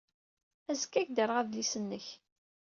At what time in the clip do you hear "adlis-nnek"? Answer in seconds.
1.41-2.05